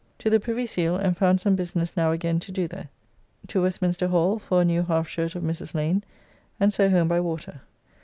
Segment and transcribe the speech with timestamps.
[0.17, 2.89] To the Privy Seal, and found some business now again to do there.
[3.49, 5.75] To Westminster Hall for a new half shirt of Mrs.
[5.75, 6.03] Lane,
[6.59, 7.61] and so home by water.